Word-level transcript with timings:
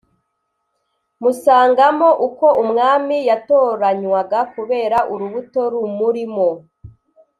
musangamo 1.21 2.09
uko 2.27 2.45
umwami 2.63 3.17
yatoranywaga 3.29 4.39
kubera 4.53 4.97
urubuto 5.13 5.61
rumurimo, 5.71 6.47